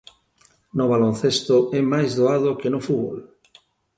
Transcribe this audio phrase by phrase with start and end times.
[0.77, 3.17] No baloncesto é máis doado que no fútbol.